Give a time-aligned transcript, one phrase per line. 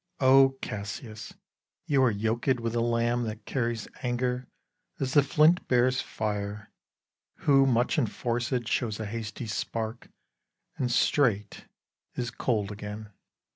[0.19, 1.35] O Cassius,
[1.85, 4.47] you are yoked with a lamb That carries anger
[4.99, 6.71] as the flint bears fire;
[7.45, 10.07] Who, much enforced, shows a hasty spark,
[10.75, 11.65] And straight
[12.15, 13.11] is cold again.